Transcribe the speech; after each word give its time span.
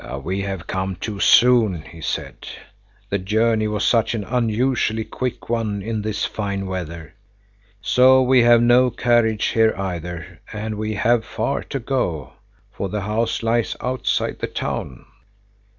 "We 0.23 0.41
have 0.41 0.65
come 0.65 0.95
too 0.95 1.19
soon," 1.19 1.83
he 1.83 1.97
had 1.97 2.03
said. 2.05 2.35
"The 3.11 3.19
journey 3.19 3.67
was 3.67 3.83
such 3.85 4.15
an 4.15 4.23
unusually 4.23 5.03
quick 5.03 5.47
one 5.47 5.83
in 5.83 6.01
this 6.01 6.25
fine 6.25 6.65
weather. 6.65 7.13
So 7.83 8.23
we 8.23 8.41
have 8.41 8.63
no 8.63 8.89
carriage 8.89 9.45
here 9.49 9.75
either, 9.77 10.39
and 10.51 10.73
we 10.79 10.95
have 10.95 11.23
far 11.23 11.61
to 11.65 11.77
go, 11.79 12.33
for 12.71 12.89
the 12.89 13.01
house 13.01 13.43
lies 13.43 13.75
outside 13.79 14.39
the 14.39 14.47
town." 14.47 15.05